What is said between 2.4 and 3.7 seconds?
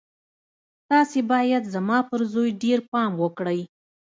ډېر پام وکړئ.